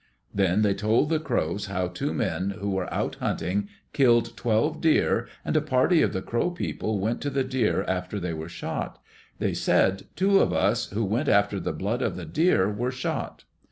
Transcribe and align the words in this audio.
Then 0.33 0.63
they 0.63 0.73
told 0.73 1.09
the 1.09 1.19
crows 1.19 1.67
how 1.67 1.87
two 1.89 2.11
men 2.11 2.55
who 2.59 2.71
were 2.71 2.91
out 2.91 3.17
hunting 3.19 3.69
killed 3.93 4.35
twelve 4.35 4.81
deer, 4.81 5.27
and 5.45 5.55
a 5.55 5.61
party 5.61 6.01
of 6.01 6.11
the 6.11 6.23
Crow 6.23 6.49
People 6.49 6.97
went 6.99 7.21
to 7.21 7.29
the 7.29 7.43
deer 7.43 7.83
after 7.87 8.19
they 8.19 8.33
were 8.33 8.49
shot. 8.49 8.99
They 9.37 9.53
said, 9.53 10.07
"Two 10.15 10.39
of 10.39 10.53
us 10.53 10.89
who 10.89 11.05
went 11.05 11.29
after 11.29 11.59
the 11.59 11.71
blood 11.71 12.01
of 12.01 12.15
the 12.15 12.25
deer 12.25 12.67
were 12.67 12.89
shot." 12.89 13.43